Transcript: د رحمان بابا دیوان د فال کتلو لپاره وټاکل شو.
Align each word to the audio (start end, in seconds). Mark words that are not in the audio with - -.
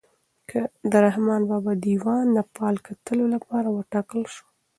د 0.91 0.93
رحمان 1.05 1.41
بابا 1.49 1.73
دیوان 1.85 2.25
د 2.33 2.39
فال 2.55 2.75
کتلو 2.87 3.25
لپاره 3.35 3.67
وټاکل 3.71 4.21
شو. 4.33 4.45